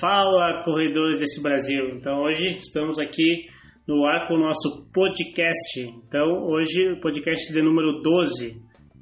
[0.00, 1.90] Fala, corredores desse Brasil.
[1.96, 3.46] Então, hoje estamos aqui
[3.86, 5.80] no ar com o nosso podcast.
[5.80, 8.60] Então, hoje o podcast de número 12.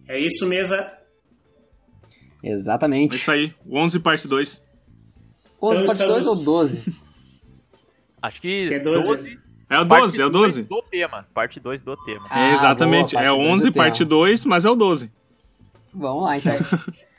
[0.08, 0.76] É isso mesmo?
[2.42, 3.12] Exatamente.
[3.14, 4.62] É isso aí, 11 parte 2.
[5.62, 6.94] 11 Então, parte 2 ou estamos- 12?
[8.22, 9.08] Acho que, que é 12.
[9.08, 9.38] 12.
[9.68, 10.62] É o parte 12, é o dois 12.
[10.68, 11.26] Do tema.
[11.32, 12.26] Parte 2 do tema.
[12.30, 13.84] Ah, é exatamente, boa, é parte dois 11 do tema.
[13.84, 15.12] parte 2, mas é o 12.
[15.94, 16.52] Vamos lá, então.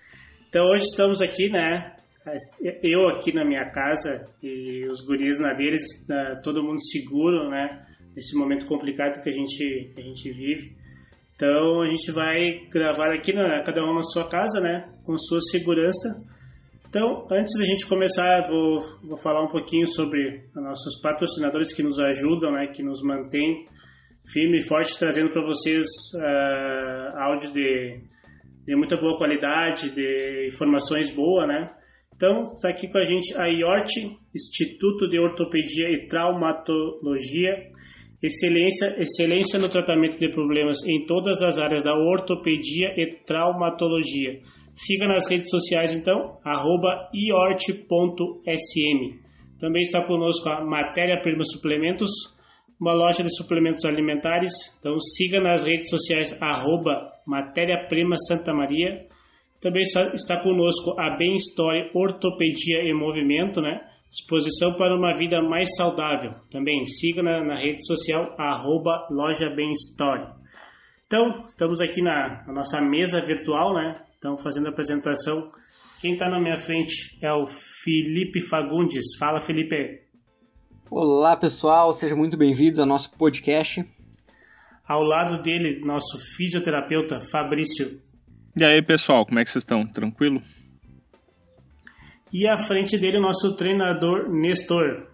[0.50, 1.96] Então, hoje estamos aqui, né?
[2.84, 7.84] Eu aqui na minha casa e os guris na deles, né, todo mundo seguro, né?
[8.16, 10.76] Nesse momento complicado que a gente, que a gente vive.
[11.34, 14.88] Então, a gente vai gravar aqui, na, cada um na sua casa, né?
[15.04, 16.24] Com sua segurança.
[16.88, 21.82] Então, antes da gente começar, vou, vou falar um pouquinho sobre os nossos patrocinadores que
[21.82, 22.68] nos ajudam, né?
[22.68, 23.66] Que nos mantêm
[24.32, 25.88] firme e forte, trazendo para vocês
[26.22, 28.04] ah, áudio de,
[28.68, 31.81] de muita boa qualidade, de informações boas, né?
[32.22, 37.68] Então, está aqui com a gente a IORT, Instituto de Ortopedia e Traumatologia.
[38.22, 44.40] Excelência, excelência no tratamento de problemas em todas as áreas da ortopedia e traumatologia.
[44.72, 46.38] Siga nas redes sociais, então,
[47.12, 47.82] iort.sm.
[49.60, 52.12] Também está conosco a Matéria Prima Suplementos,
[52.80, 54.54] uma loja de suplementos alimentares.
[54.78, 59.10] Então siga nas redes sociais arroba Matéria Prima Santa Maria.
[59.62, 63.80] Também está- conosco a Bem Story Ortopedia e Movimento, né?
[64.10, 66.34] Disposição para uma vida mais saudável.
[66.50, 70.26] Também siga na, na rede social arroba Loja Bem Story.
[71.06, 74.02] Então, estamos aqui na, na nossa mesa virtual, né?
[74.18, 75.52] Então, fazendo a apresentação.
[76.02, 79.16] Quem está na minha frente é o Felipe Fagundes.
[79.20, 80.02] Fala, Felipe.
[80.90, 83.86] Olá, pessoal, sejam muito bem-vindos ao nosso podcast.
[84.88, 88.02] Ao lado dele, nosso fisioterapeuta Fabrício.
[88.56, 89.86] E aí, pessoal, como é que vocês estão?
[89.86, 90.42] Tranquilo?
[92.34, 95.08] E à frente dele, o nosso treinador Nestor.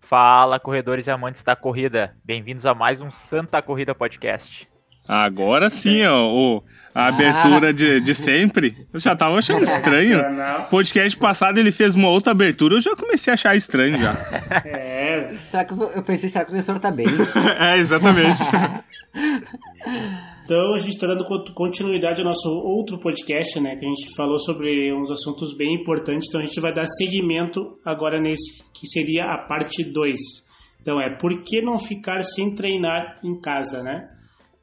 [0.00, 2.14] Fala, corredores e amantes da corrida.
[2.24, 4.68] Bem-vindos a mais um Santa Corrida Podcast.
[5.06, 6.64] Agora sim, ó, o-
[6.94, 8.86] a abertura de, de sempre.
[8.92, 10.22] Eu já tava achando estranho.
[10.70, 14.12] Podcast passado ele fez uma outra abertura, eu já comecei a achar estranho já.
[14.64, 17.06] É, Será que eu, eu pensei, será que o professor tá bem?
[17.60, 18.38] é, exatamente.
[20.44, 23.76] Então a gente está dando con- continuidade ao nosso outro podcast, né?
[23.76, 26.28] Que a gente falou sobre uns assuntos bem importantes.
[26.28, 30.18] Então a gente vai dar seguimento agora nesse que seria a parte 2.
[30.80, 34.10] Então é por que não ficar sem treinar em casa, né?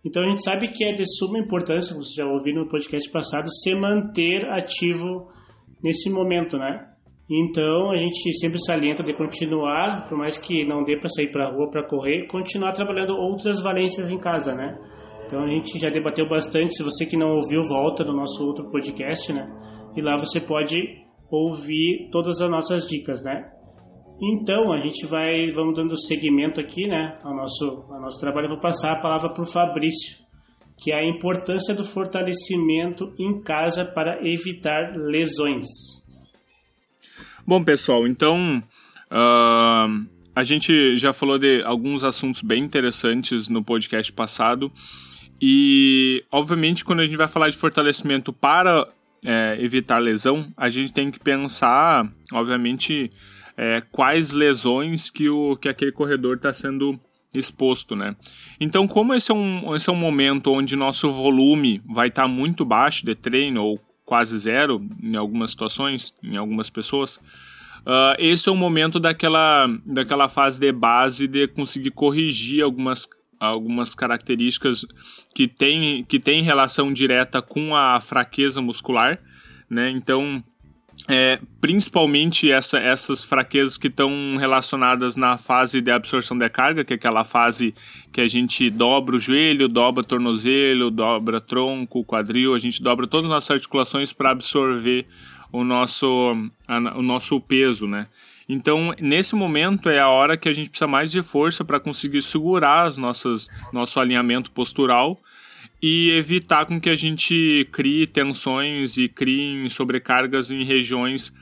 [0.06, 3.50] Então a gente sabe que é de suma importância, vocês já ouviram no podcast passado,
[3.50, 5.30] se manter ativo
[5.84, 6.88] nesse momento, né?
[7.30, 11.48] Então a gente sempre salienta de continuar, por mais que não dê para sair para
[11.48, 14.78] a rua para correr, continuar trabalhando outras valências em casa, né?
[15.31, 16.75] Então a gente já debateu bastante.
[16.75, 19.47] Se você que não ouviu, volta no nosso outro podcast, né?
[19.96, 20.78] E lá você pode
[21.31, 23.50] ouvir todas as nossas dicas, né?
[24.22, 27.18] Então a gente vai, vamos dando seguimento aqui, né?
[27.24, 28.47] Ao nosso, ao nosso trabalho.
[28.47, 30.18] Eu vou passar a palavra para o Fabrício,
[30.78, 35.66] que é a importância do fortalecimento em casa para evitar lesões.
[37.48, 38.62] Bom, pessoal, então
[39.09, 39.88] ah,
[40.36, 44.69] a gente já falou de alguns assuntos bem interessantes no podcast passado.
[45.41, 48.88] E, obviamente, quando a gente vai falar de fortalecimento para
[49.25, 53.09] é, evitar lesão, a gente tem que pensar, obviamente,
[53.57, 56.97] é, quais lesões que, o, que aquele corredor está sendo
[57.34, 58.16] exposto, né?
[58.59, 62.66] Então, como esse é, um, esse é um momento onde nosso volume vai estar muito
[62.66, 67.18] baixo de treino ou quase zero em algumas situações, em algumas pessoas,
[67.85, 73.07] uh, esse é o momento daquela, daquela fase de base de conseguir corrigir algumas,
[73.47, 74.85] algumas características
[75.34, 79.19] que têm que tem relação direta com a fraqueza muscular,
[79.69, 79.90] né?
[79.90, 80.44] Então,
[81.07, 86.94] é, principalmente essa, essas fraquezas que estão relacionadas na fase de absorção de carga, que
[86.94, 87.74] é aquela fase
[88.13, 93.07] que a gente dobra o joelho, dobra o tornozelo, dobra tronco, quadril, a gente dobra
[93.07, 95.07] todas as nossas articulações para absorver
[95.51, 96.36] o nosso,
[96.68, 98.07] a, o nosso peso, né?
[98.53, 102.21] Então, nesse momento é a hora que a gente precisa mais de força para conseguir
[102.21, 105.18] segurar as nossas, nosso alinhamento postural
[105.81, 111.33] e evitar com que a gente crie tensões e crie sobrecargas em regiões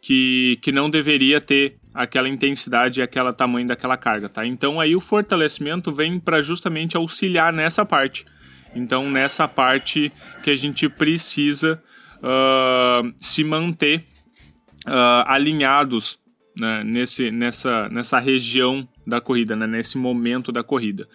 [0.00, 4.46] que, que não deveria ter aquela intensidade e aquela tamanho daquela carga, tá?
[4.46, 8.24] Então aí o fortalecimento vem para justamente auxiliar nessa parte.
[8.74, 10.10] Então nessa parte
[10.42, 11.82] que a gente precisa
[12.16, 13.98] uh, se manter
[14.86, 16.18] uh, alinhados
[16.58, 19.66] né, nesse, nessa, nessa região da corrida, né?
[19.66, 21.08] Nesse momento da corrida.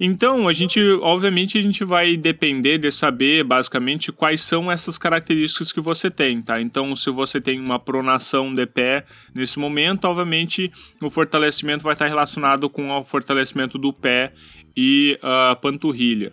[0.00, 5.70] Então, a gente, obviamente, a gente vai depender de saber, basicamente, quais são essas características
[5.70, 6.60] que você tem, tá?
[6.60, 9.04] Então, se você tem uma pronação de pé
[9.34, 14.32] nesse momento, obviamente, o fortalecimento vai estar relacionado com o fortalecimento do pé
[14.76, 16.32] e a panturrilha.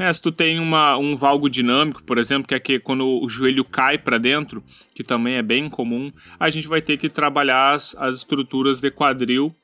[0.00, 3.28] É, se tu tem uma, um valgo dinâmico, por exemplo, que é que quando o
[3.28, 4.64] joelho cai para dentro,
[4.94, 8.90] que também é bem comum, a gente vai ter que trabalhar as, as estruturas de
[8.90, 9.54] quadril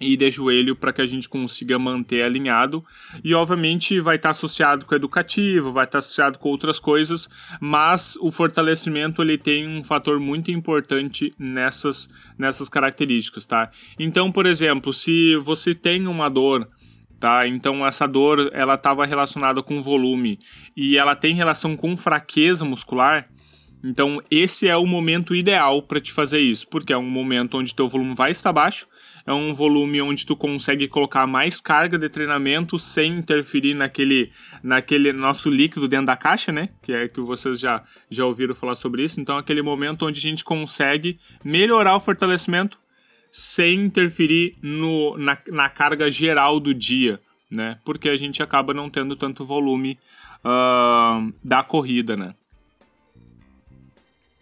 [0.00, 2.84] e de joelho para que a gente consiga manter alinhado
[3.24, 7.28] e obviamente vai estar tá associado com educativo, vai estar tá associado com outras coisas,
[7.60, 12.08] mas o fortalecimento ele tem um fator muito importante nessas
[12.38, 13.70] nessas características, tá?
[13.98, 16.68] Então, por exemplo, se você tem uma dor
[17.18, 17.46] tá?
[17.46, 20.38] Então essa dor ela estava relacionada com volume
[20.76, 23.28] e ela tem relação com fraqueza muscular.
[23.84, 27.74] Então esse é o momento ideal para te fazer isso, porque é um momento onde
[27.74, 28.86] teu volume vai estar baixo,
[29.26, 34.30] é um volume onde tu consegue colocar mais carga de treinamento sem interferir naquele,
[34.62, 36.68] naquele nosso líquido dentro da caixa, né?
[36.80, 39.20] Que é que vocês já, já ouviram falar sobre isso.
[39.20, 42.78] Então, aquele momento onde a gente consegue melhorar o fortalecimento
[43.38, 47.78] sem interferir no, na, na carga geral do dia, né?
[47.84, 49.98] Porque a gente acaba não tendo tanto volume
[50.38, 52.34] uh, da corrida, né?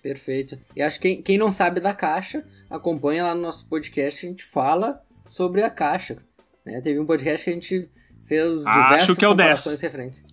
[0.01, 0.57] Perfeito.
[0.77, 4.45] E acho que quem, não sabe da caixa, acompanha lá no nosso podcast, a gente
[4.45, 6.19] fala sobre a caixa.
[6.65, 6.81] Né?
[6.81, 7.89] Teve um podcast que a gente
[8.23, 9.81] fez diversas acho que é o 10.
[9.81, 10.25] referentes.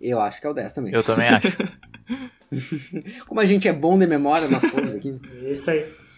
[0.00, 0.92] Eu acho que é o 10 também.
[0.92, 1.46] Eu também acho.
[3.28, 5.16] Como a gente é bom de memória, nós todos aqui.
[5.48, 6.09] Isso aí.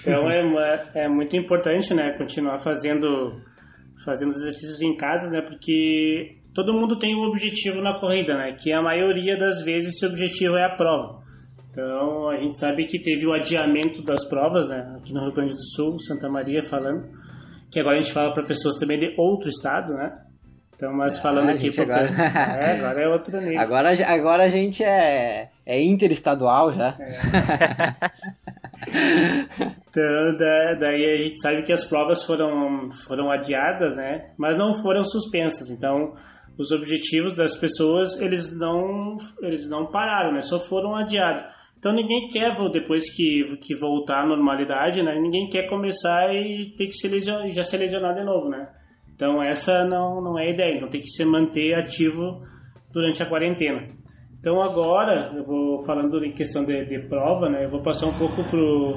[0.00, 3.40] Então é, é muito importante, né, continuar fazendo
[4.04, 8.72] fazendo exercícios em casa, né, porque todo mundo tem um objetivo na corrida, né, que
[8.72, 11.20] a maioria das vezes esse objetivo é a prova.
[11.70, 15.52] Então a gente sabe que teve o adiamento das provas, né, aqui no Rio Grande
[15.52, 17.08] do Sul, Santa Maria falando,
[17.70, 20.10] que agora a gente fala para pessoas também de outro estado, né,
[20.78, 22.06] então, mas falando ah, aqui agora...
[22.06, 23.60] é, agora é outro nível.
[23.60, 26.94] Agora, agora a gente é, é interestadual já.
[27.00, 27.08] É.
[29.90, 34.30] então, da, daí a gente sabe que as provas foram, foram adiadas, né?
[34.38, 35.68] Mas não foram suspensas.
[35.68, 36.14] Então,
[36.56, 40.40] os objetivos das pessoas, eles não, eles não pararam, né?
[40.42, 41.42] Só foram adiados.
[41.76, 45.18] Então ninguém quer, depois que, que voltar à normalidade, né?
[45.20, 48.68] Ninguém quer começar e ter que se lesionar, já se lesionar de novo, né?
[49.18, 52.40] Então essa não, não é a ideia, então tem que se manter ativo
[52.92, 53.88] durante a quarentena.
[54.38, 58.16] Então agora, eu vou falando em questão de, de prova, né, eu vou passar um
[58.16, 58.94] pouco pro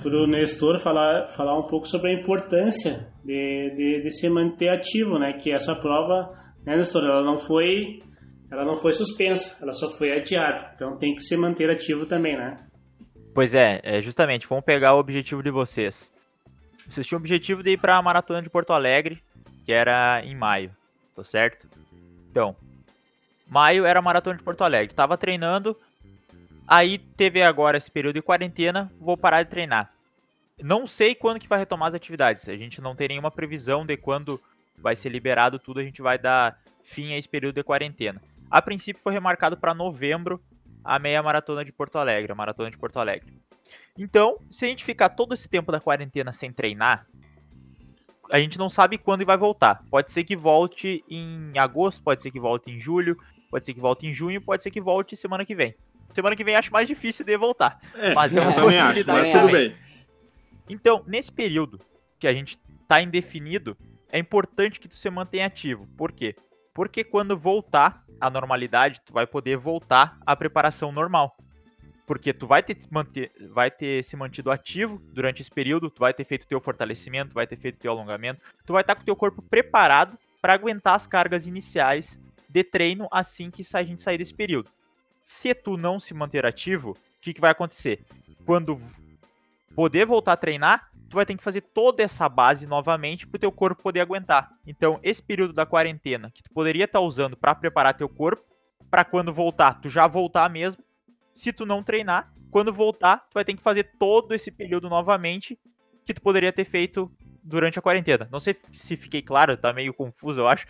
[0.00, 5.18] pro Nestor falar, falar um pouco sobre a importância de, de, de, se manter ativo,
[5.18, 5.32] né?
[5.32, 6.32] Que essa prova,
[6.64, 8.00] né, Nestor, ela não foi
[8.48, 10.70] ela não foi suspensa, ela só foi adiada.
[10.76, 12.64] Então tem que se manter ativo também, né?
[13.34, 16.12] Pois é, é justamente, vamos pegar o objetivo de vocês.
[16.88, 19.20] Vocês tinham o objetivo de ir para a Maratona de Porto Alegre
[19.68, 20.74] que era em maio,
[21.14, 21.68] tô certo?
[22.30, 22.56] Então,
[23.46, 25.76] maio era a maratona de Porto Alegre, tava treinando,
[26.66, 29.92] aí teve agora esse período de quarentena, vou parar de treinar.
[30.58, 33.94] Não sei quando que vai retomar as atividades, a gente não tem nenhuma previsão de
[33.98, 34.40] quando
[34.78, 38.22] vai ser liberado tudo, a gente vai dar fim a esse período de quarentena.
[38.50, 40.42] A princípio foi remarcado para novembro
[40.82, 43.38] a meia maratona de Porto Alegre, a maratona de Porto Alegre.
[43.98, 47.06] Então, se a gente ficar todo esse tempo da quarentena sem treinar,
[48.30, 49.82] a gente não sabe quando vai voltar.
[49.90, 53.16] Pode ser que volte em agosto, pode ser que volte em julho,
[53.50, 55.74] pode ser que volte em junho, pode ser que volte semana que vem.
[56.12, 57.80] Semana que vem acho mais difícil de voltar.
[57.94, 59.76] É, mas é uma também acho, mas tudo bem.
[60.68, 61.80] Então, nesse período
[62.18, 63.76] que a gente tá indefinido,
[64.10, 65.86] é importante que tu se mantenha ativo.
[65.96, 66.34] Por quê?
[66.74, 71.36] Porque quando voltar à normalidade, tu vai poder voltar à preparação normal
[72.08, 76.14] porque tu vai ter, manter, vai ter se mantido ativo durante esse período, tu vai
[76.14, 79.14] ter feito teu fortalecimento, vai ter feito teu alongamento, tu vai estar com o teu
[79.14, 84.32] corpo preparado para aguentar as cargas iniciais de treino assim que a gente sair desse
[84.32, 84.70] período.
[85.22, 88.00] Se tu não se manter ativo, o que, que vai acontecer?
[88.46, 88.80] Quando
[89.74, 93.40] poder voltar a treinar, tu vai ter que fazer toda essa base novamente para o
[93.40, 94.50] teu corpo poder aguentar.
[94.66, 98.42] Então, esse período da quarentena que tu poderia estar usando para preparar teu corpo,
[98.90, 100.82] para quando voltar, tu já voltar mesmo,
[101.38, 105.58] se tu não treinar, quando voltar, tu vai ter que fazer todo esse período novamente
[106.04, 107.10] que tu poderia ter feito
[107.42, 108.28] durante a quarentena.
[108.32, 110.66] Não sei se fiquei claro, tá meio confuso, eu acho,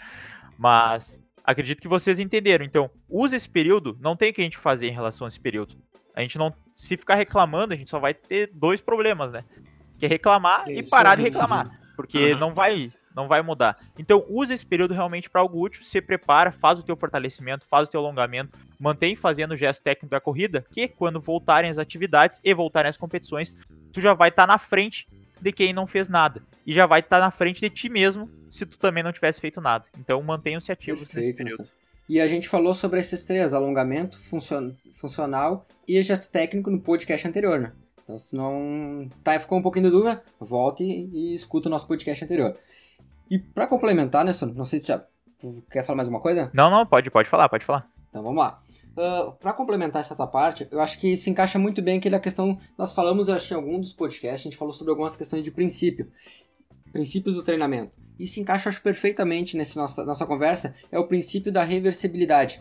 [0.59, 2.65] mas acredito que vocês entenderam.
[2.65, 5.41] Então, usa esse período, não tem o que a gente fazer em relação a esse
[5.41, 5.75] período.
[6.15, 9.45] A gente não, se ficar reclamando, a gente só vai ter dois problemas, né?
[9.99, 12.39] Que é reclamar Isso, e parar de reclamar, porque uhum.
[12.39, 13.77] não vai não vai mudar.
[13.99, 17.89] Então, usa esse período realmente para algo útil, se prepara, faz o teu fortalecimento, faz
[17.89, 22.41] o teu alongamento, mantém fazendo o gesto técnico da corrida, que quando voltarem as atividades
[22.45, 23.53] e voltarem as competições,
[23.93, 25.09] tu já vai estar tá na frente
[25.41, 26.43] de quem não fez nada.
[26.65, 29.41] E já vai estar tá na frente de ti mesmo se tu também não tivesse
[29.41, 29.85] feito nada.
[29.99, 31.59] Então mantenha-se ativo Perfeito, nesse período.
[31.59, 31.79] Nossa.
[32.09, 34.73] E a gente falou sobre esses três, alongamento, funcion...
[34.95, 37.73] funcional e gesto técnico no podcast anterior, né?
[38.09, 42.25] Então, se não tá, ficou um pouquinho de dúvida, volte e escuta o nosso podcast
[42.25, 42.57] anterior.
[43.31, 45.05] E para complementar, Nelson, não sei se já
[45.71, 46.51] quer falar mais uma coisa?
[46.53, 47.89] Não, não, pode, pode falar, pode falar.
[48.09, 48.63] Então vamos lá.
[48.97, 52.59] Uh, para complementar essa tua parte, eu acho que se encaixa muito bem aquela questão.
[52.77, 55.51] Nós falamos, acho que em algum dos podcasts, a gente falou sobre algumas questões de
[55.51, 56.11] princípio,
[56.93, 57.97] princípios do treinamento.
[58.19, 62.61] E se encaixa, acho, perfeitamente nessa nossa, nossa conversa, é o princípio da reversibilidade.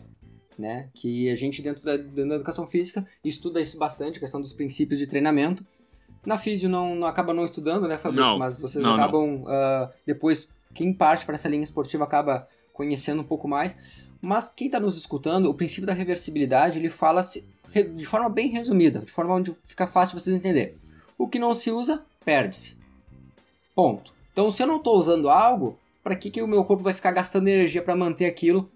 [0.59, 0.89] Né?
[0.93, 4.53] Que a gente, dentro da, dentro da educação física, estuda isso bastante, a questão dos
[4.53, 5.65] princípios de treinamento.
[6.25, 8.31] Na físio não, não acaba não estudando, né, Fabrício?
[8.31, 13.23] Não, Mas vocês não, acabam, uh, depois, quem parte para essa linha esportiva acaba conhecendo
[13.23, 13.75] um pouco mais.
[14.21, 17.23] Mas quem está nos escutando, o princípio da reversibilidade, ele fala
[17.95, 20.75] de forma bem resumida, de forma onde fica fácil de vocês entenderem.
[21.17, 22.77] O que não se usa, perde-se.
[23.73, 24.13] Ponto.
[24.31, 27.11] Então, se eu não estou usando algo, para que, que o meu corpo vai ficar
[27.11, 28.69] gastando energia para manter aquilo?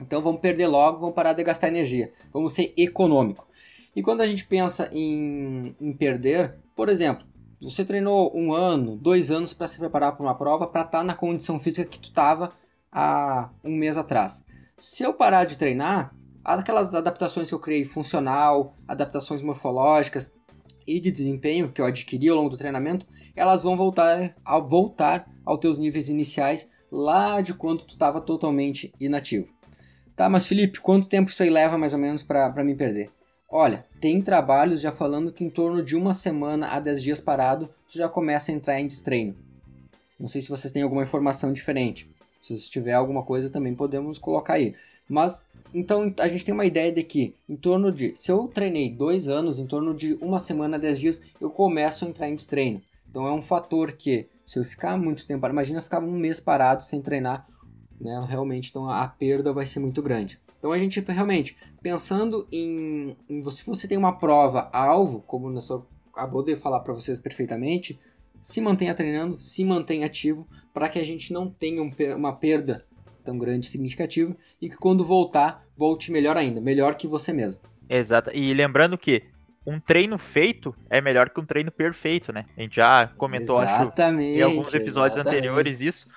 [0.00, 2.12] Então, vamos perder logo, vamos parar de gastar energia.
[2.32, 3.46] Vamos ser econômico.
[3.94, 7.24] E quando a gente pensa em, em perder, por exemplo,
[7.64, 11.04] você treinou um ano, dois anos para se preparar para uma prova, para estar tá
[11.04, 12.52] na condição física que tu estava
[12.92, 14.44] há um mês atrás.
[14.78, 20.34] Se eu parar de treinar, aquelas adaptações que eu criei funcional, adaptações morfológicas
[20.86, 25.26] e de desempenho que eu adquiri ao longo do treinamento, elas vão voltar ao voltar
[25.44, 29.48] aos teus níveis iniciais lá de quando tu estava totalmente inativo.
[30.14, 33.10] Tá, mas Felipe, quanto tempo isso aí leva mais ou menos para me perder?
[33.56, 37.68] Olha, tem trabalhos já falando que em torno de uma semana a 10 dias parado,
[37.88, 39.36] tu já começa a entrar em destreino.
[40.18, 42.12] Não sei se vocês têm alguma informação diferente.
[42.42, 44.74] Se tiver alguma coisa também podemos colocar aí.
[45.08, 48.16] Mas então a gente tem uma ideia de que em torno de.
[48.16, 52.08] Se eu treinei dois anos, em torno de uma semana, dez dias, eu começo a
[52.08, 52.82] entrar em destreino.
[53.08, 56.82] Então é um fator que, se eu ficar muito tempo, imagina ficar um mês parado
[56.82, 57.46] sem treinar,
[58.00, 58.26] né?
[58.28, 60.42] Realmente, então a perda vai ser muito grande.
[60.64, 65.52] Então a gente realmente, pensando em, em se você tem uma prova alvo, como o
[65.52, 68.00] Nestor acabou de falar para vocês perfeitamente,
[68.40, 72.82] se mantenha treinando, se mantenha ativo, para que a gente não tenha um, uma perda
[73.22, 77.60] tão grande, significativa, e que quando voltar, volte melhor ainda, melhor que você mesmo.
[77.86, 78.30] Exato.
[78.32, 79.22] E lembrando que
[79.66, 82.46] um treino feito é melhor que um treino perfeito, né?
[82.56, 85.46] A gente já comentou acho, em alguns episódios exatamente.
[85.46, 86.08] anteriores isso.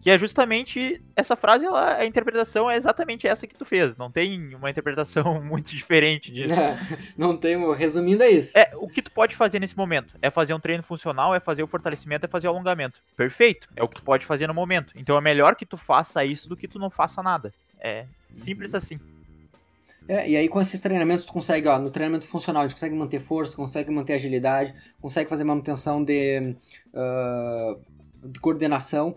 [0.00, 3.96] Que é justamente essa frase, ela, a interpretação é exatamente essa que tu fez.
[3.96, 6.54] Não tem uma interpretação muito diferente disso.
[6.54, 6.78] É,
[7.16, 8.56] não tem, resumindo é isso.
[8.56, 10.16] É, o que tu pode fazer nesse momento?
[10.22, 13.00] É fazer um treino funcional, é fazer o fortalecimento, é fazer o alongamento.
[13.16, 13.68] Perfeito.
[13.74, 14.92] É o que tu pode fazer no momento.
[14.96, 17.52] Então é melhor que tu faça isso do que tu não faça nada.
[17.80, 18.78] É simples uhum.
[18.78, 19.00] assim.
[20.08, 22.94] É, e aí com esses treinamentos tu consegue, ó, no treinamento funcional, a gente consegue
[22.94, 26.54] manter força, consegue manter agilidade, consegue fazer manutenção de,
[26.94, 27.78] uh,
[28.26, 29.14] de coordenação,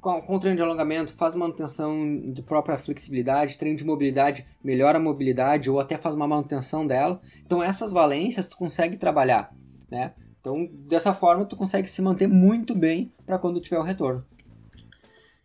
[0.00, 5.70] com, treino de alongamento, faz manutenção de própria flexibilidade, treino de mobilidade, melhora a mobilidade
[5.70, 7.20] ou até faz uma manutenção dela.
[7.44, 9.52] Então essas valências tu consegue trabalhar,
[9.90, 10.14] né?
[10.40, 14.24] Então dessa forma tu consegue se manter muito bem para quando tiver o retorno.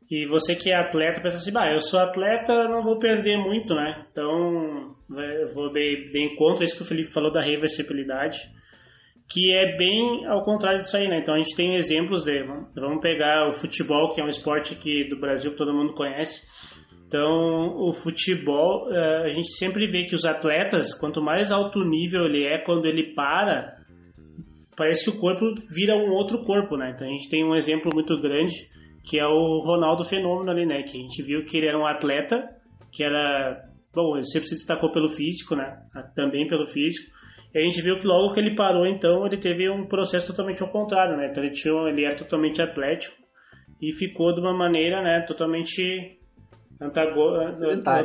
[0.10, 3.74] E você que é atleta pensa assim, bah, eu sou atleta, não vou perder muito,
[3.74, 4.06] né?
[4.12, 8.52] Então, eu vou de, de encontro a isso que o Felipe falou da reversibilidade
[9.28, 11.20] que é bem ao contrário disso aí, né?
[11.20, 12.44] Então a gente tem exemplos de,
[12.76, 16.44] vamos pegar o futebol, que é um esporte aqui do Brasil que todo mundo conhece.
[17.08, 22.26] Então, o futebol, eh, a gente sempre vê que os atletas, quanto mais alto nível
[22.26, 23.78] ele é, quando ele para,
[24.76, 26.92] parece que o corpo vira um outro corpo, né?
[26.94, 28.54] Então a gente tem um exemplo muito grande,
[29.04, 30.84] que é o Ronaldo Fenômeno ali, né?
[30.84, 32.50] Que a gente viu que ele era um atleta,
[32.92, 33.64] que era...
[33.94, 35.78] Bom, ele sempre se destacou pelo físico, né?
[36.16, 37.15] Também pelo físico
[37.56, 40.62] e a gente viu que logo que ele parou, então, ele teve um processo totalmente
[40.62, 41.30] ao contrário, né?
[41.32, 43.16] Então ele, tinha, ele era totalmente atlético
[43.82, 46.20] e ficou de uma maneira, né, totalmente
[46.82, 47.54] antagônica,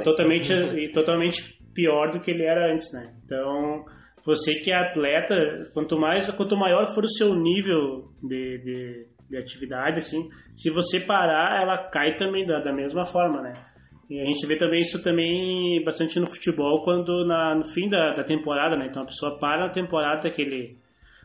[0.04, 3.12] totalmente, e totalmente pior do que ele era antes, né?
[3.24, 3.84] Então,
[4.24, 5.34] você que é atleta,
[5.74, 11.00] quanto mais, quanto maior for o seu nível de, de, de atividade, assim, se você
[11.00, 13.52] parar, ela cai também da, da mesma forma, né?
[14.10, 18.12] E a gente vê também isso também bastante no futebol, quando na, no fim da,
[18.12, 18.88] da temporada, né?
[18.90, 20.76] Então a pessoa para na temporada que ele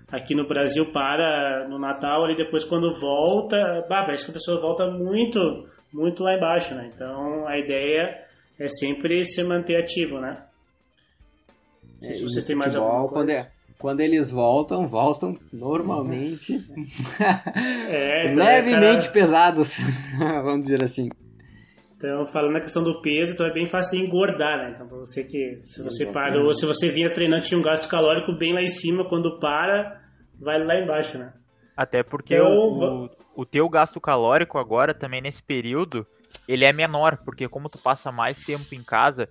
[0.07, 4.61] aqui no Brasil para no Natal e depois quando volta, bah, parece que a pessoa
[4.61, 5.39] volta muito,
[5.91, 6.91] muito lá embaixo, né?
[6.93, 8.23] Então a ideia
[8.59, 10.43] é sempre se manter ativo, né?
[12.03, 13.13] É, se você tem mais alguma coisa.
[13.13, 16.63] Quando, é, quando eles voltam, voltam normalmente
[17.89, 19.11] é, levemente cara...
[19.11, 19.79] pesados,
[20.43, 21.09] vamos dizer assim.
[22.05, 24.73] Então, falando na questão do peso, então é bem fácil de engordar, né?
[24.75, 28.53] Então, você que, se você parou, se você vinha treinando, tinha um gasto calórico bem
[28.53, 30.01] lá em cima, quando para,
[30.39, 31.33] vai lá embaixo, né?
[31.75, 32.45] Até porque eu...
[32.45, 36.05] o, o teu gasto calórico agora, também nesse período,
[36.47, 39.27] ele é menor, porque como tu passa mais tempo em casa,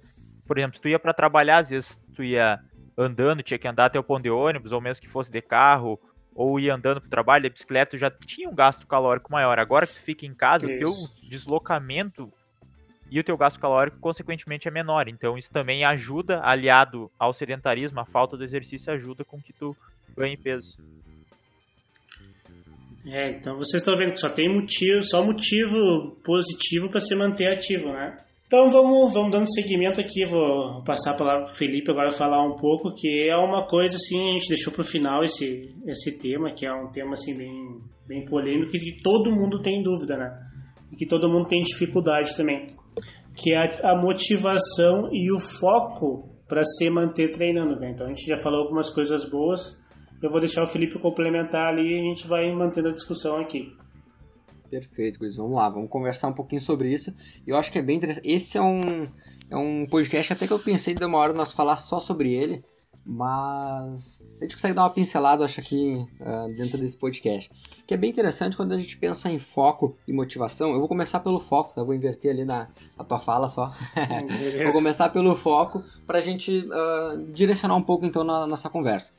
[0.46, 2.58] por exemplo, se tu ia para trabalhar, às vezes tu ia
[2.98, 5.98] andando, tinha que andar até o ponto de ônibus, ou mesmo que fosse de carro,
[6.34, 9.58] ou ia andando pro trabalho, de bicicleta, já tinha um gasto calórico maior.
[9.58, 10.74] Agora que tu fica em casa, isso.
[10.74, 12.32] o teu deslocamento
[13.14, 15.06] e o teu gasto calórico, consequentemente, é menor.
[15.06, 19.76] Então, isso também ajuda, aliado ao sedentarismo, a falta do exercício ajuda com que tu
[20.16, 20.76] ganhe peso.
[23.06, 27.52] É, então vocês estão vendo que só tem motivo, só motivo positivo para se manter
[27.52, 28.18] ativo, né?
[28.48, 32.42] Então vamos, vamos dando seguimento aqui, vou passar a palavra para o Felipe agora falar
[32.42, 36.18] um pouco, que é uma coisa assim, a gente deixou para o final esse, esse
[36.18, 40.36] tema, que é um tema assim bem, bem polêmico que todo mundo tem dúvida, né?
[40.90, 42.66] E que todo mundo tem dificuldade também,
[43.36, 47.90] que é a, a motivação e o foco para se manter treinando, né?
[47.90, 49.82] Então a gente já falou algumas coisas boas,
[50.22, 53.72] eu vou deixar o Felipe complementar ali e a gente vai mantendo a discussão aqui.
[54.70, 55.36] Perfeito, Cris.
[55.36, 57.14] Vamos lá, vamos conversar um pouquinho sobre isso.
[57.46, 58.28] Eu acho que é bem interessante.
[58.28, 59.06] Esse é um,
[59.50, 62.32] é um podcast que até que eu pensei de uma hora nós falar só sobre
[62.32, 62.64] ele,
[63.06, 67.50] mas a gente consegue dar uma pincelada, acho, aqui uh, dentro desse podcast.
[67.86, 70.72] Que é bem interessante quando a gente pensa em foco e motivação.
[70.72, 71.82] Eu vou começar pelo foco, tá?
[71.82, 73.70] Vou inverter ali na, na tua fala só.
[74.64, 79.12] vou começar pelo foco para a gente uh, direcionar um pouco então na nossa conversa.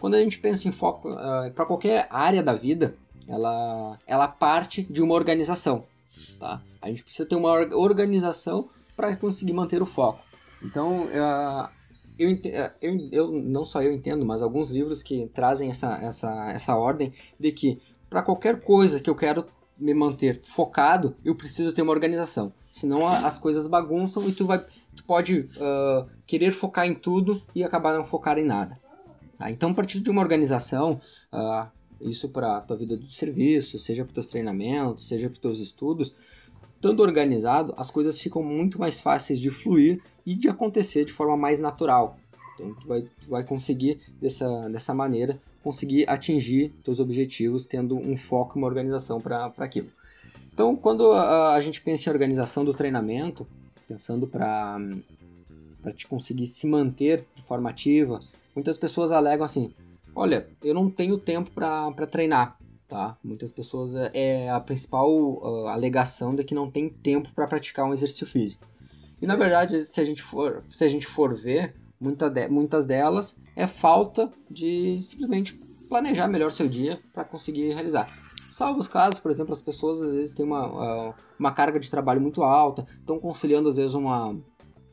[0.00, 2.96] Quando a gente pensa em foco uh, ah, para qualquer área da vida,
[3.28, 5.84] ela, ela parte de uma organização.
[6.40, 6.60] Tá?
[6.82, 10.20] A gente precisa ter uma organização para conseguir manter o foco.
[10.62, 11.68] Então, uh,
[12.18, 12.38] eu,
[12.80, 17.12] eu, eu, não só eu entendo, mas alguns livros que trazem essa, essa, essa ordem
[17.38, 19.46] de que para qualquer coisa que eu quero
[19.78, 22.52] me manter focado, eu preciso ter uma organização.
[22.70, 24.58] Senão as coisas bagunçam e tu, vai,
[24.94, 28.78] tu pode uh, querer focar em tudo e acabar não focar em nada.
[29.38, 29.50] Tá?
[29.50, 31.00] Então, a partir de uma organização,
[31.32, 31.68] uh,
[32.00, 35.40] isso para a tua vida do serviço, seja para os teus treinamentos, seja para os
[35.40, 36.14] teus estudos,
[36.74, 41.36] estando organizado, as coisas ficam muito mais fáceis de fluir e de acontecer de forma
[41.36, 42.18] mais natural.
[42.54, 48.16] Então, tu vai, tu vai conseguir, dessa, dessa maneira, conseguir atingir teus objetivos tendo um
[48.16, 49.88] foco e uma organização para aquilo.
[50.52, 53.46] Então, quando a, a, gente pensa em organização do treinamento,
[53.86, 54.78] pensando para
[55.94, 58.20] te conseguir se manter de forma ativa,
[58.58, 59.72] Muitas pessoas alegam assim:
[60.16, 62.58] olha, eu não tenho tempo para treinar.
[62.88, 63.16] Tá?
[63.22, 67.84] Muitas pessoas é, é a principal uh, alegação de que não tem tempo para praticar
[67.86, 68.66] um exercício físico.
[69.20, 72.84] E na verdade, se a gente for, se a gente for ver, muita de, muitas
[72.84, 75.54] delas é falta de simplesmente
[75.88, 78.06] planejar melhor seu dia para conseguir realizar.
[78.50, 81.90] Salvo os casos, por exemplo, as pessoas às vezes têm uma, uh, uma carga de
[81.90, 84.34] trabalho muito alta, estão conciliando às vezes uma,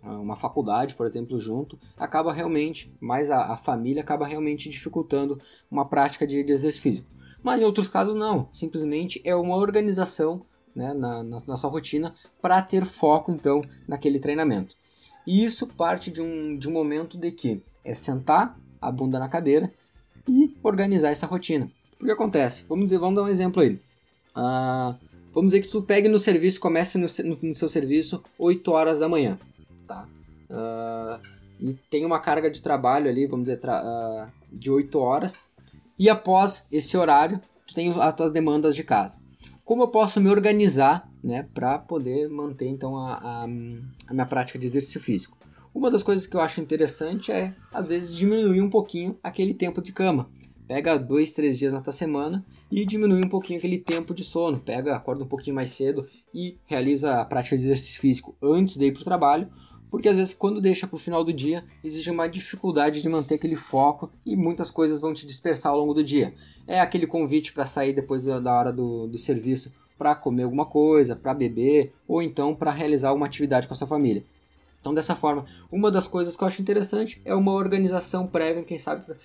[0.03, 5.85] uma faculdade, por exemplo, junto, acaba realmente, mais a, a família acaba realmente dificultando uma
[5.85, 7.09] prática de, de, exercício físico.
[7.41, 12.85] Mas em outros casos não, simplesmente é uma organização né, na, na, rotina para ter
[12.85, 14.75] foco então naquele treinamento.
[15.25, 19.29] E isso parte de um, de um momento de que é sentar a bunda na
[19.29, 19.71] cadeira
[20.27, 21.71] e organizar essa rotina.
[21.99, 22.65] O que acontece?
[22.67, 23.79] Vamos dizer, vamos dar um exemplo aí.
[24.35, 24.95] Uh,
[25.33, 28.99] vamos dizer que tu pegue no serviço, comece no, no, no seu serviço 8 horas
[28.99, 29.39] da manhã
[29.85, 30.07] tá?
[30.49, 31.21] Uh,
[31.59, 35.41] e tem uma carga de trabalho ali, vamos dizer, uh, de 8 horas.
[35.97, 39.19] E após esse horário, tu tem as tuas demandas de casa.
[39.65, 44.59] Como eu posso me organizar, né, para poder manter então a, a, a minha prática
[44.59, 45.35] de exercício físico?
[45.73, 49.81] Uma das coisas que eu acho interessante é, às vezes, diminuir um pouquinho aquele tempo
[49.81, 50.29] de cama.
[50.67, 54.59] Pega dois, três dias na tua semana e diminui um pouquinho aquele tempo de sono.
[54.59, 58.85] Pega, acorda um pouquinho mais cedo e realiza a prática de exercício físico antes de
[58.85, 59.49] ir para o trabalho
[59.89, 63.35] porque às vezes quando deixa para o final do dia existe uma dificuldade de manter
[63.35, 66.33] aquele foco e muitas coisas vão te dispersar ao longo do dia.
[66.67, 71.15] É aquele convite para sair depois da hora do, do serviço para comer alguma coisa,
[71.15, 74.23] para beber ou então para realizar uma atividade com a sua família.
[74.85, 78.77] Então, dessa forma, uma das coisas que eu acho interessante é uma organização prévia, quem
[78.77, 79.15] sabe.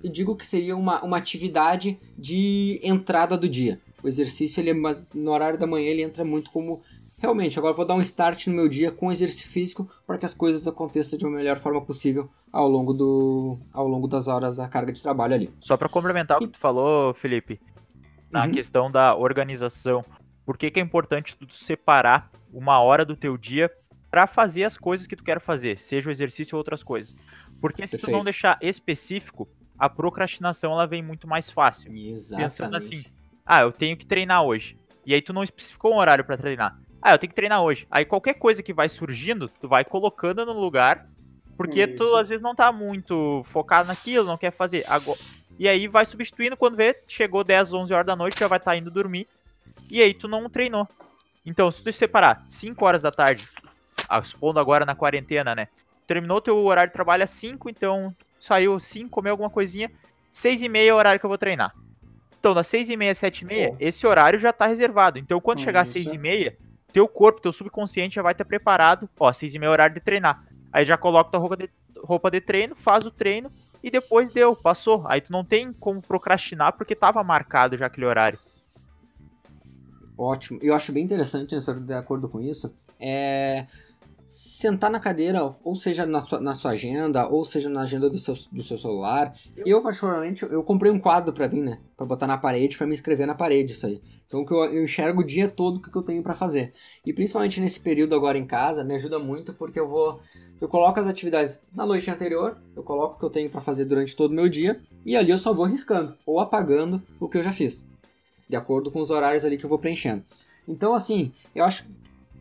[0.00, 3.80] Eu digo que seria uma, uma atividade de entrada do dia.
[4.00, 6.80] O exercício, ele é, mas no horário da manhã, ele entra muito como
[7.24, 10.34] realmente, agora vou dar um start no meu dia com exercício físico para que as
[10.34, 14.68] coisas aconteçam de uma melhor forma possível ao longo, do, ao longo das horas da
[14.68, 15.54] carga de trabalho ali.
[15.58, 16.44] Só para complementar e...
[16.44, 17.60] o que tu falou, Felipe,
[18.30, 18.52] na uhum.
[18.52, 20.04] questão da organização,
[20.44, 23.70] por que, que é importante tu separar uma hora do teu dia
[24.10, 27.24] para fazer as coisas que tu quer fazer, seja o exercício ou outras coisas?
[27.60, 28.12] Porque se Perfeito.
[28.12, 31.92] tu não deixar específico, a procrastinação ela vem muito mais fácil.
[31.92, 32.50] Exatamente.
[32.50, 33.04] Pensando assim,
[33.44, 34.78] ah, eu tenho que treinar hoje.
[35.06, 36.78] E aí tu não especificou um horário para treinar.
[37.04, 37.86] Ah, eu tenho que treinar hoje.
[37.90, 41.06] Aí qualquer coisa que vai surgindo, tu vai colocando no lugar,
[41.54, 41.96] porque Isso.
[41.96, 44.86] tu às vezes não tá muito focado naquilo, não quer fazer.
[44.88, 45.18] Agora,
[45.58, 48.70] E aí vai substituindo quando vê, chegou 10, 11 horas da noite, já vai estar
[48.70, 49.28] tá indo dormir.
[49.90, 50.88] E aí tu não treinou.
[51.44, 53.46] Então, se tu separar 5 horas da tarde,
[54.08, 55.68] ah, supondo agora na quarentena, né?
[56.06, 59.92] Terminou teu horário de trabalho às 5, então saiu 5, comeu alguma coisinha,
[60.32, 61.74] 6 e meia é o horário que eu vou treinar.
[62.40, 65.18] Então, das 6 e meia, 7 e meia, esse horário já tá reservado.
[65.18, 66.56] Então, quando chegar às 6 e meia,
[66.94, 69.10] teu corpo, teu subconsciente já vai estar preparado.
[69.18, 70.46] Ó, 6 e meia é horário de treinar.
[70.72, 73.50] Aí já coloca tua roupa de, roupa de treino, faz o treino
[73.82, 75.04] e depois deu, passou.
[75.08, 78.38] Aí tu não tem como procrastinar porque tava marcado já aquele horário.
[80.16, 80.60] Ótimo.
[80.62, 83.66] Eu acho bem interessante, né, de acordo com isso, é
[84.26, 88.18] sentar na cadeira, ou seja na sua, na sua agenda, ou seja na agenda do
[88.18, 89.34] seu, do seu celular.
[89.64, 91.78] Eu, particularmente, eu comprei um quadro para mim, né?
[91.96, 94.00] Pra botar na parede, para me escrever na parede isso aí.
[94.26, 96.72] Então que eu, eu enxergo o dia todo o que eu tenho para fazer.
[97.04, 100.20] E principalmente nesse período agora em casa, me ajuda muito porque eu vou...
[100.60, 103.84] Eu coloco as atividades na noite anterior, eu coloco o que eu tenho para fazer
[103.84, 107.36] durante todo o meu dia, e ali eu só vou riscando, ou apagando o que
[107.36, 107.86] eu já fiz.
[108.48, 110.24] De acordo com os horários ali que eu vou preenchendo.
[110.66, 111.84] Então, assim, eu acho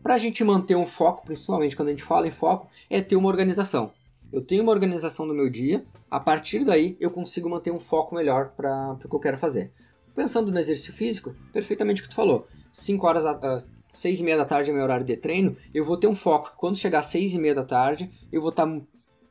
[0.03, 3.15] para a gente manter um foco, principalmente quando a gente fala em foco, é ter
[3.15, 3.93] uma organização.
[4.31, 8.13] Eu tenho uma organização do meu dia, a partir daí eu consigo manter um foco
[8.13, 9.71] melhor para o que eu quero fazer.
[10.13, 12.45] Pensando no exercício físico, perfeitamente o que tu falou.
[12.71, 15.95] 5 horas, uh, 6 e meia da tarde é meu horário de treino, eu vou
[15.95, 16.53] ter um foco.
[16.57, 18.81] Quando chegar às 6 e meia da tarde, eu vou estar tá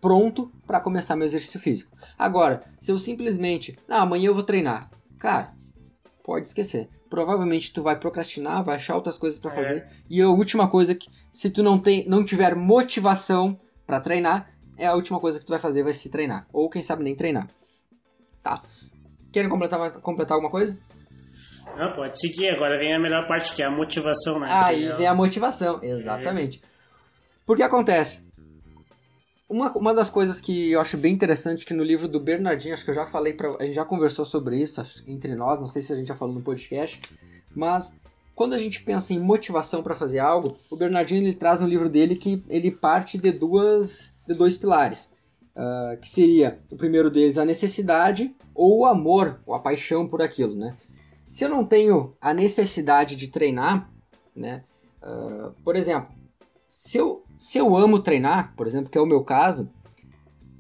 [0.01, 1.95] pronto para começar meu exercício físico.
[2.19, 4.91] Agora, se eu simplesmente, ah, amanhã eu vou treinar.
[5.19, 5.53] Cara,
[6.25, 9.55] pode esquecer provavelmente tu vai procrastinar, vai achar outras coisas para é.
[9.55, 9.87] fazer.
[10.09, 14.87] E a última coisa que se tu não tem, não tiver motivação para treinar, é
[14.87, 17.51] a última coisa que tu vai fazer vai se treinar, ou quem sabe nem treinar.
[18.43, 18.63] Tá.
[19.31, 20.79] Querem completar completar alguma coisa?
[21.77, 22.49] Não, pode seguir.
[22.49, 24.49] Agora vem a melhor parte, que é a motivação, né?
[24.51, 26.63] Aí vem a motivação, exatamente.
[27.45, 28.27] Porque acontece,
[29.53, 32.85] uma, uma das coisas que eu acho bem interessante que no livro do Bernardinho, acho
[32.85, 35.83] que eu já falei para a gente já conversou sobre isso entre nós, não sei
[35.83, 36.99] se a gente já falou no podcast,
[37.55, 38.01] mas
[38.35, 41.91] quando a gente pensa em motivação para fazer algo, o Bernardinho ele traz no livro
[41.91, 45.13] dele que ele parte de duas de dois pilares,
[45.55, 50.23] uh, que seria o primeiro deles a necessidade ou o amor, ou a paixão por
[50.23, 50.77] aquilo, né?
[51.27, 53.91] Se eu não tenho a necessidade de treinar,
[54.35, 54.65] né?
[55.03, 56.15] Uh, por exemplo,
[56.75, 59.71] se eu, se eu amo treinar, por exemplo, que é o meu caso,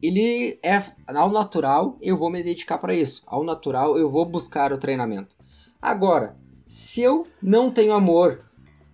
[0.02, 3.22] ele é ao natural, eu vou me dedicar para isso.
[3.26, 5.34] Ao natural, eu vou buscar o treinamento.
[5.80, 8.44] Agora, se eu não tenho amor,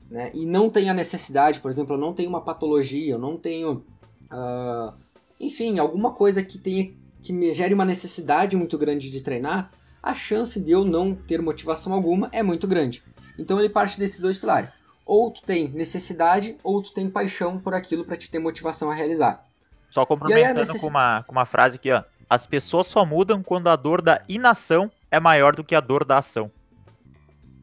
[0.08, 3.36] né, e não tenho a necessidade, por exemplo, eu não tenho uma patologia, eu não
[3.36, 3.84] tenho,
[4.30, 4.94] uh,
[5.40, 10.14] enfim, alguma coisa que tenha que me gere uma necessidade muito grande de treinar, a
[10.14, 13.02] chance de eu não ter motivação alguma é muito grande.
[13.36, 17.72] Então ele parte desses dois pilares ou tu tem necessidade ou tu tem paixão por
[17.72, 19.48] aquilo para te ter motivação a realizar.
[19.88, 20.82] Só complementando necess...
[20.82, 22.04] com, uma, com uma frase aqui, ó.
[22.28, 26.04] As pessoas só mudam quando a dor da inação é maior do que a dor
[26.04, 26.50] da ação.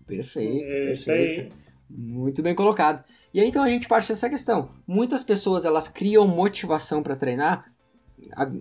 [0.08, 1.55] Perfeito, é perfeito.
[1.88, 3.03] Muito bem colocado.
[3.31, 4.71] E aí então a gente parte dessa questão.
[4.88, 7.71] Muitas pessoas elas criam motivação para treinar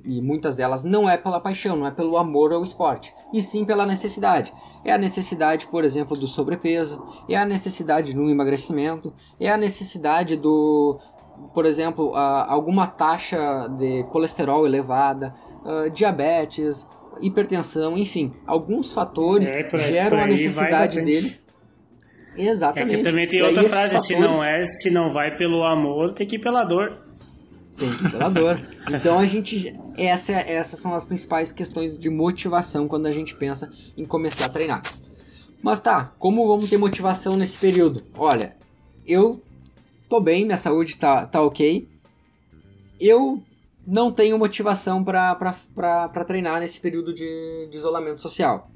[0.04, 3.64] e muitas delas não é pela paixão, não é pelo amor ao esporte, e sim
[3.64, 4.52] pela necessidade.
[4.84, 10.36] É a necessidade, por exemplo, do sobrepeso, é a necessidade no emagrecimento, é a necessidade
[10.36, 10.98] do,
[11.54, 15.34] por exemplo, alguma taxa de colesterol elevada,
[15.92, 16.86] diabetes,
[17.20, 21.38] hipertensão, enfim, alguns fatores é, por, geram a necessidade dele.
[22.36, 22.94] Exatamente.
[22.94, 24.06] É que também tem outra frase, fatores...
[24.06, 27.00] se não é, se não vai pelo amor, tem que ir pela dor.
[27.76, 28.58] Tem que pela dor.
[28.88, 29.72] Então a gente.
[29.96, 34.48] Essa, essas são as principais questões de motivação quando a gente pensa em começar a
[34.48, 34.82] treinar.
[35.62, 38.04] Mas tá, como vamos ter motivação nesse período?
[38.16, 38.54] Olha,
[39.06, 39.42] eu
[40.08, 41.88] tô bem, minha saúde tá, tá ok.
[43.00, 43.42] Eu
[43.86, 48.70] não tenho motivação para treinar nesse período de, de isolamento social.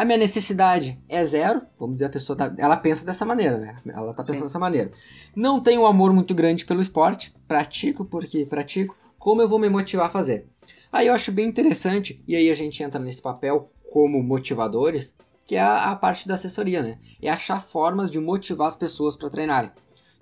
[0.00, 3.76] A minha necessidade é zero, vamos dizer, a pessoa tá, ela pensa dessa maneira, né?
[3.86, 4.28] Ela tá Sim.
[4.28, 4.90] pensando dessa maneira.
[5.36, 9.68] Não tenho um amor muito grande pelo esporte, pratico porque pratico, como eu vou me
[9.68, 10.46] motivar a fazer?
[10.90, 15.54] Aí eu acho bem interessante, e aí a gente entra nesse papel como motivadores, que
[15.54, 16.98] é a, a parte da assessoria, né?
[17.20, 19.70] É achar formas de motivar as pessoas para treinarem.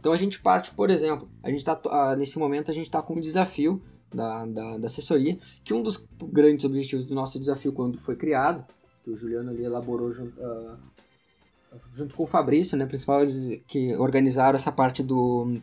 [0.00, 3.14] Então a gente parte, por exemplo, a gente tá, nesse momento a gente está com
[3.14, 3.80] um desafio
[4.12, 8.66] da, da, da assessoria, que um dos grandes objetivos do nosso desafio quando foi criado
[9.08, 10.76] que o Juliano ali elaborou junto, uh,
[11.92, 15.56] junto com o Fabrício, né, principal eles que organizaram essa parte do,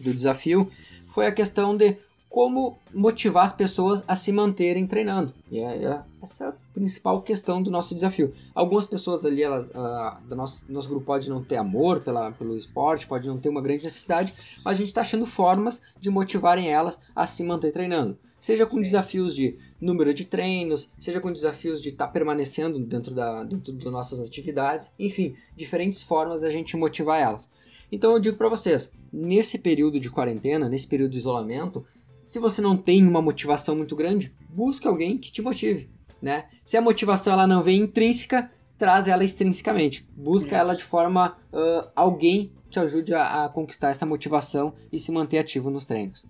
[0.00, 0.68] do desafio,
[1.14, 1.96] foi a questão de
[2.28, 5.32] como motivar as pessoas a se manterem treinando.
[5.50, 8.34] E é, é, essa é a principal questão do nosso desafio.
[8.54, 12.56] Algumas pessoas ali, elas, uh, do nosso, nosso grupo pode não ter amor pela, pelo
[12.56, 14.34] esporte, pode não ter uma grande necessidade,
[14.64, 18.18] mas a gente está achando formas de motivarem elas a se manter treinando.
[18.38, 18.82] Seja com Sim.
[18.82, 23.92] desafios de número de treinos, seja com desafios de estar permanecendo dentro, da, dentro das
[23.92, 27.50] nossas atividades, enfim, diferentes formas da gente motivar elas.
[27.90, 31.84] Então eu digo para vocês, nesse período de quarentena, nesse período de isolamento,
[32.22, 35.88] se você não tem uma motivação muito grande, busque alguém que te motive,
[36.20, 36.44] né?
[36.62, 40.06] Se a motivação ela não vem intrínseca, traz ela extrinsecamente.
[40.14, 40.56] Busca Isso.
[40.56, 45.38] ela de forma ah, alguém te ajude a, a conquistar essa motivação e se manter
[45.38, 46.26] ativo nos treinos.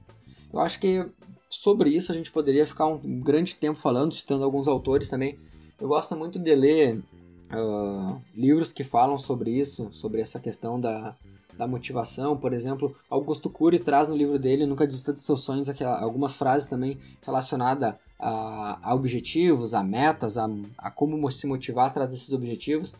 [0.52, 1.04] Eu acho que
[1.48, 5.38] sobre isso a gente poderia ficar um grande tempo falando, citando alguns autores também.
[5.80, 7.02] Eu gosto muito de ler
[7.50, 11.16] ah, livros que falam sobre isso, sobre essa questão da,
[11.56, 12.36] da motivação.
[12.36, 16.68] Por exemplo, Augusto Cury traz no livro dele, Nunca Desista dos Seus Sonhos, algumas frases
[16.68, 22.32] também relacionadas a, a objetivos, a metas, a, a como mo- se motivar atrás desses
[22.32, 22.94] objetivos.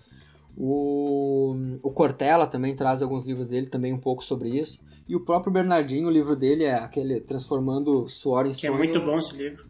[0.61, 4.85] O, o Cortella também traz alguns livros dele também um pouco sobre isso.
[5.09, 8.77] E o próprio Bernardinho, o livro dele é aquele Transformando Suor em Que é Sonho.
[8.77, 9.64] muito bom esse livro.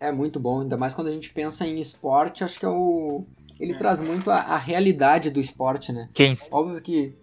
[0.00, 3.24] É muito bom, ainda mais quando a gente pensa em esporte, acho que é o.
[3.60, 3.78] Ele É.
[3.78, 6.08] traz muito a, a realidade do esporte, né?
[6.12, 6.34] Quem?
[6.50, 7.14] Óbvio que,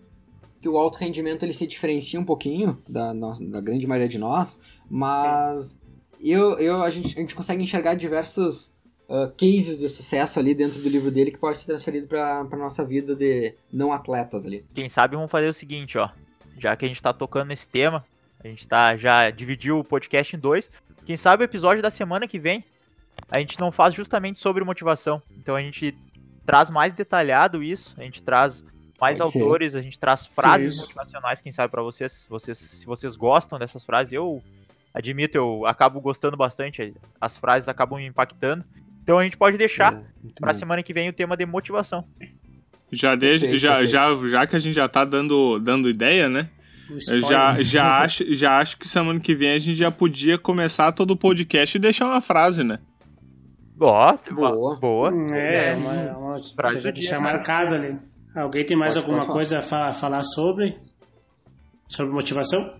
[0.61, 4.17] que o alto rendimento ele se diferencia um pouquinho da, nossa, da grande maioria de
[4.17, 4.57] nós,
[4.89, 5.81] mas
[6.21, 8.73] eu, eu, a, gente, a gente consegue enxergar diversos
[9.09, 12.55] ah, cases de sucesso ali dentro do livro dele que pode ser transferido para a
[12.55, 14.65] nossa vida de não atletas ali.
[14.73, 16.09] Quem sabe vamos fazer o seguinte, ó.
[16.57, 18.05] Já que a gente tá tocando nesse tema,
[18.43, 20.69] a gente tá, já dividiu o podcast em dois.
[21.05, 22.63] Quem sabe o episódio da semana que vem
[23.31, 25.21] a gente não faz justamente sobre motivação.
[25.37, 25.95] Então a gente
[26.45, 28.63] traz mais detalhado isso, a gente traz
[28.99, 29.41] mais Pode ser.
[29.41, 30.81] autores, a gente traz frases Isso.
[30.83, 34.43] motivacionais, quem sabe pra vocês, se vocês, se vocês gostam dessas frases, eu
[34.93, 38.65] admito, eu acabo gostando bastante, as frases acabam me impactando.
[39.09, 40.03] Então a gente pode deixar É,
[40.39, 40.53] bom.
[40.53, 42.05] semana que vem o tema de motivação.
[42.91, 43.91] Já, deixa, Perfeito, já, perfeito.
[43.91, 46.47] já, já que a gente já tá dando, dando ideia, né?
[47.27, 51.11] Já, já, acho, já acho que semana que vem a gente já podia começar todo
[51.11, 52.77] o podcast e deixar uma frase, né?
[53.79, 54.75] Ó, Boa.
[54.79, 55.11] boa.
[55.11, 57.97] Hum, É, uma, uma Frase coisa do que dia, deixar marcado ali.
[58.35, 59.37] Alguém tem mais Pode- alguma pode falar.
[59.39, 60.77] coisa a fa- falar sobre?
[61.87, 62.75] Sobre motivação?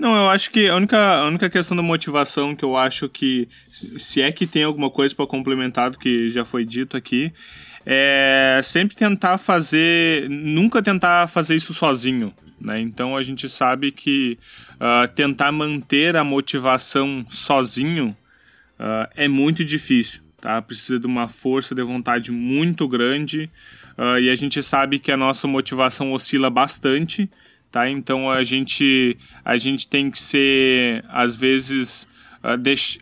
[0.00, 3.46] Não, eu acho que a única, a única questão da motivação que eu acho que,
[3.70, 7.30] se é que tem alguma coisa para complementar do que já foi dito aqui,
[7.84, 12.80] é sempre tentar fazer, nunca tentar fazer isso sozinho, né?
[12.80, 14.38] Então a gente sabe que
[14.80, 18.16] ah, tentar manter a motivação sozinho
[18.78, 20.62] ah, é muito difícil, tá?
[20.62, 23.50] Precisa de uma força de vontade muito grande
[23.98, 27.28] ah, e a gente sabe que a nossa motivação oscila bastante,
[27.70, 27.88] tá?
[27.88, 32.08] Então a gente a gente tem que ser às vezes
[32.42, 32.56] ah,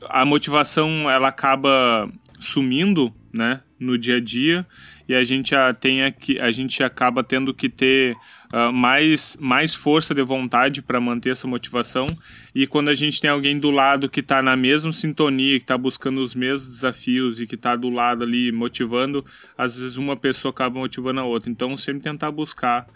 [0.09, 4.67] a motivação ela acaba sumindo, né, no dia a dia
[5.09, 8.17] e a gente a, tem que a gente acaba tendo que ter
[8.53, 12.07] ah, mais mais força de vontade para manter essa motivação
[12.55, 15.79] e quando a gente tem alguém do lado que está na mesma sintonia, que está
[15.79, 19.25] buscando os mesmos desafios e que está do lado ali motivando,
[19.57, 21.51] às vezes uma pessoa acaba motivando a outra.
[21.51, 22.87] Então sempre tentar buscar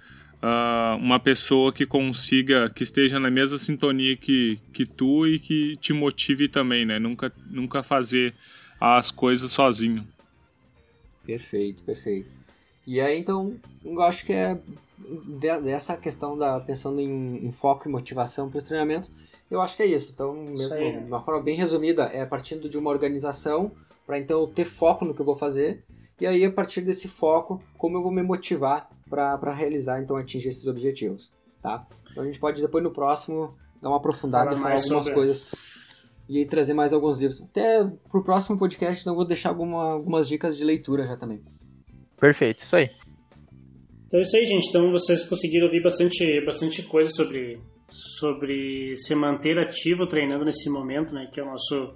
[0.42, 5.76] ah, uma pessoa que consiga, que esteja na mesma sintonia que, que tu e que
[5.76, 6.98] te motive também, né?
[6.98, 8.34] Nunca, nunca fazer
[8.80, 10.06] as coisas sozinho.
[11.24, 12.28] Perfeito, perfeito.
[12.84, 14.58] E aí, então, eu acho que é
[15.38, 19.12] de- dessa questão da pensando em, em foco e motivação para os treinamentos,
[19.48, 20.10] eu acho que é isso.
[20.12, 20.92] Então, mesmo aí.
[20.92, 23.70] de uma forma bem resumida, é partindo de uma organização
[24.04, 25.84] para então eu ter foco no que eu vou fazer
[26.20, 30.48] e aí a partir desse foco, como eu vou me motivar para realizar então atingir
[30.48, 31.86] esses objetivos, tá?
[32.10, 35.04] Então a gente pode depois no próximo dar uma aprofundada Fala e falar mais algumas
[35.04, 35.44] sobre- coisas
[36.28, 37.42] e aí trazer mais alguns livros.
[37.42, 41.42] Até pro próximo podcast, então eu vou deixar alguma, algumas dicas de leitura já também.
[42.18, 42.88] Perfeito, isso aí.
[44.06, 44.68] Então é isso aí, gente.
[44.68, 51.12] Então vocês conseguiram ouvir bastante, bastante coisa sobre, sobre se manter ativo treinando nesse momento,
[51.12, 51.28] né?
[51.32, 51.94] Que é o nosso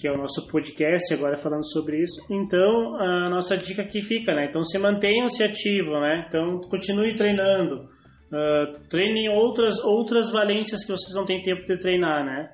[0.00, 2.26] que é o nosso podcast agora falando sobre isso.
[2.30, 4.46] Então a nossa dica aqui fica, né?
[4.48, 6.26] Então se mantenham-se ativo, né?
[6.28, 7.88] Então continue treinando.
[8.26, 12.50] Uh, treinem outras outras valências que vocês não têm tempo de treinar, né?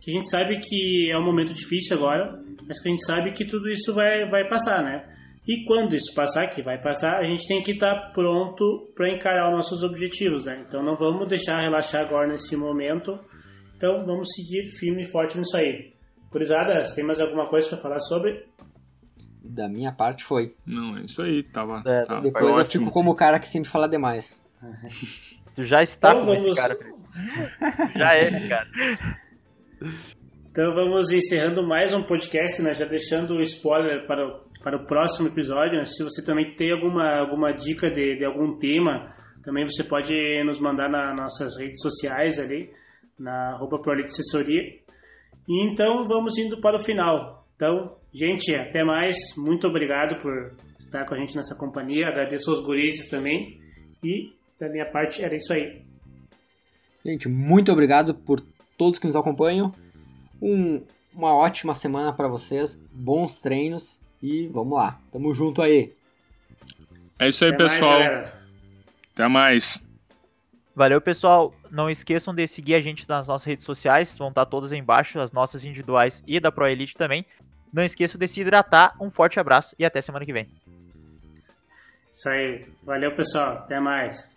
[0.00, 3.30] Que a gente sabe que é um momento difícil agora, mas que a gente sabe
[3.30, 5.06] que tudo isso vai, vai passar, né?
[5.46, 9.48] E quando isso passar, que vai passar, a gente tem que estar pronto para encarar
[9.48, 10.64] os nossos objetivos, né?
[10.66, 13.18] Então não vamos deixar relaxar agora nesse momento.
[13.76, 15.92] Então vamos seguir firme e forte nisso aí.
[16.32, 18.46] Curizada, você tem mais alguma coisa para falar sobre?
[19.44, 20.54] Da minha parte foi.
[20.66, 21.82] Não, é isso aí, tava.
[21.86, 22.84] É, tá- Depois eu ótimo.
[22.86, 24.42] fico como o cara que sempre fala demais.
[25.54, 28.66] Tu já está Então com vamos- esse cara, já é, cara.
[30.50, 32.74] Então vamos encerrando mais um podcast, né?
[32.74, 35.78] Já deixando o spoiler para o, para o próximo episódio.
[35.78, 35.84] né?
[35.84, 40.14] Se você também tem alguma, alguma dica de, de algum tema, também você pode
[40.44, 42.70] nos mandar nas nossas redes sociais ali,
[43.18, 44.62] na arroba Prolite Assessoria.
[45.48, 47.46] E então vamos indo para o final.
[47.56, 49.16] Então, gente, até mais.
[49.36, 52.08] Muito obrigado por estar com a gente nessa companhia.
[52.08, 53.60] Agradeço aos gurizes também.
[54.02, 55.82] E da minha parte era isso aí.
[57.04, 58.40] Gente, muito obrigado por
[58.76, 59.72] todos que nos acompanham.
[60.40, 60.82] Um,
[61.14, 65.00] uma ótima semana para vocês, bons treinos e vamos lá.
[65.12, 65.92] Tamo junto aí.
[67.18, 68.00] É isso aí, Até mais, pessoal.
[68.00, 68.42] galera.
[69.12, 69.91] Até mais.
[70.74, 71.54] Valeu, pessoal.
[71.70, 75.20] Não esqueçam de seguir a gente nas nossas redes sociais, vão estar todas aí embaixo,
[75.20, 77.26] as nossas individuais e da Pro Elite também.
[77.72, 78.94] Não esqueçam de se hidratar.
[79.00, 80.48] Um forte abraço e até semana que vem.
[82.10, 82.66] Isso aí.
[82.82, 83.58] Valeu, pessoal.
[83.58, 84.36] Até mais.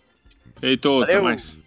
[0.61, 1.59] Eito, até mais.